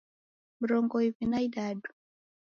Mrongo 0.61 0.97
iw'i 1.07 1.25
na 1.31 1.39
idadu 1.47 1.87